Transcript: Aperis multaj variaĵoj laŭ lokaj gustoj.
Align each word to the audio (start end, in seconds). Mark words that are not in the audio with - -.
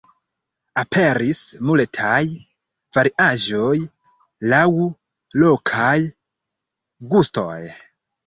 Aperis 0.83 1.41
multaj 1.69 2.21
variaĵoj 2.97 3.75
laŭ 4.53 4.63
lokaj 5.43 5.95
gustoj. 7.15 7.61